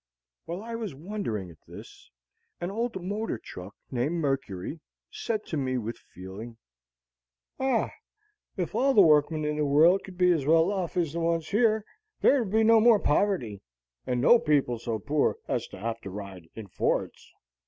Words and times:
While 0.45 0.63
I 0.63 0.73
was 0.73 0.95
wondering 0.95 1.51
at 1.51 1.59
this, 1.67 2.09
an 2.59 2.71
old 2.71 3.03
motor 3.03 3.37
truck 3.37 3.75
named 3.91 4.15
Mercury 4.15 4.79
said 5.11 5.45
to 5.45 5.57
me 5.57 5.77
with 5.77 5.95
feeling: 5.99 6.57
"Ah, 7.59 7.91
if 8.57 8.73
all 8.73 8.95
the 8.95 9.03
workmen 9.03 9.45
in 9.45 9.57
the 9.57 9.63
world 9.67 10.03
could 10.03 10.17
be 10.17 10.31
as 10.31 10.47
well 10.47 10.71
off 10.71 10.97
as 10.97 11.13
the 11.13 11.19
ones 11.19 11.49
here, 11.49 11.85
there 12.21 12.41
would 12.41 12.51
be 12.51 12.63
no 12.63 12.79
more 12.79 12.97
poverty, 12.99 13.61
and 14.07 14.19
no 14.19 14.39
people 14.39 14.79
so 14.79 14.97
poor 14.97 15.35
as 15.47 15.67
to 15.67 15.77
have 15.77 16.01
to 16.01 16.09
ride 16.09 16.47
in 16.55 16.65
fords!" 16.67 17.31